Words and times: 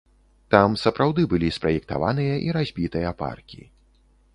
Там 0.55 0.77
сапраўды 0.83 1.21
былі 1.35 1.49
спраектаваныя 1.57 2.35
і 2.49 2.59
разбітыя 2.61 3.17
паркі. 3.25 3.63